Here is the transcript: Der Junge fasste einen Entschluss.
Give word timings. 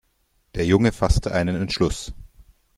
Der 0.55 0.65
Junge 0.65 0.91
fasste 0.91 1.31
einen 1.31 1.55
Entschluss. 1.55 2.11